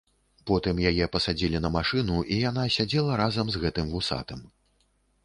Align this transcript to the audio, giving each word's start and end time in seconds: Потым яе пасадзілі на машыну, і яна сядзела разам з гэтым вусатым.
Потым 0.51 0.79
яе 0.91 1.05
пасадзілі 1.15 1.59
на 1.65 1.69
машыну, 1.75 2.17
і 2.37 2.39
яна 2.49 2.63
сядзела 2.77 3.19
разам 3.23 3.47
з 3.57 3.63
гэтым 3.65 3.93
вусатым. 3.93 4.41